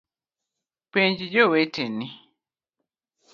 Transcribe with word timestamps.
Penj 0.91 1.19
joweteni 1.33 2.07